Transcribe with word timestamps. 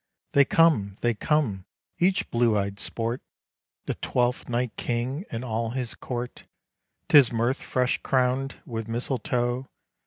They 0.31 0.45
come! 0.45 0.95
they 1.01 1.13
come! 1.13 1.65
each 1.99 2.31
blue 2.31 2.57
eyed 2.57 2.79
Sport, 2.79 3.21
The 3.85 3.93
Twelfth 3.93 4.49
Night 4.49 4.75
King 4.75 5.25
and 5.29 5.45
all 5.45 5.69
his 5.69 5.93
court 5.93 6.45
'Tis 7.07 7.31
Mirth 7.31 7.61
fresh 7.61 7.99
crown'd 8.01 8.55
with 8.65 8.87
misletoe! 8.87 9.67